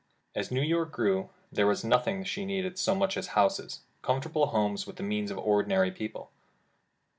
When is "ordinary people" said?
5.37-6.31